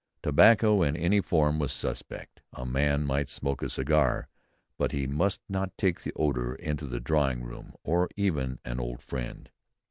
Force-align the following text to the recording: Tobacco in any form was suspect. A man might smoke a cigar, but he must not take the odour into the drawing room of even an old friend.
Tobacco 0.23 0.81
in 0.81 0.97
any 0.97 1.21
form 1.21 1.59
was 1.59 1.71
suspect. 1.71 2.41
A 2.53 2.65
man 2.65 3.05
might 3.05 3.29
smoke 3.29 3.61
a 3.61 3.69
cigar, 3.69 4.29
but 4.79 4.93
he 4.93 5.05
must 5.05 5.41
not 5.47 5.77
take 5.77 6.01
the 6.01 6.11
odour 6.15 6.55
into 6.55 6.87
the 6.87 6.99
drawing 6.99 7.43
room 7.43 7.73
of 7.85 8.07
even 8.17 8.57
an 8.65 8.79
old 8.79 9.03
friend. 9.03 9.51